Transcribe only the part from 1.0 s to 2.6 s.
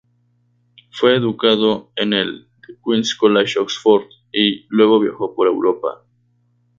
educado en el